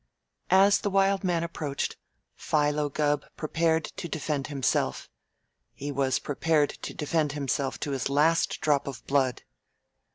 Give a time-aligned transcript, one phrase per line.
[0.49, 1.95] As the Wild Man approached,
[2.35, 5.07] Philo Gubb prepared to defend himself.
[5.75, 9.43] He was prepared to defend himself to his last drop of blood.